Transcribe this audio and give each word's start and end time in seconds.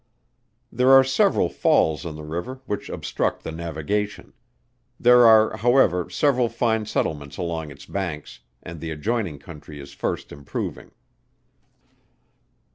There 0.71 0.89
are 0.89 1.03
several 1.03 1.47
falls 1.47 2.07
in 2.07 2.15
the 2.15 2.23
river, 2.23 2.59
which 2.65 2.89
obstruct 2.89 3.43
the 3.43 3.51
navigation. 3.51 4.33
There 4.99 5.27
are, 5.27 5.55
however, 5.57 6.09
several 6.09 6.49
fine 6.49 6.87
settlements 6.87 7.37
along 7.37 7.69
its 7.69 7.85
banks, 7.85 8.39
and 8.63 8.79
the 8.81 8.89
adjoining 8.89 9.37
country 9.37 9.79
is 9.79 9.93
first 9.93 10.31
improving. 10.31 10.89